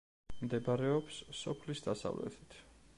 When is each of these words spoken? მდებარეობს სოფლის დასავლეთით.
მდებარეობს 0.45 1.19
სოფლის 1.43 1.87
დასავლეთით. 1.91 2.63